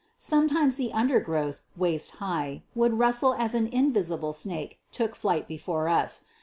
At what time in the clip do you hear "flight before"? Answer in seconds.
5.13-5.87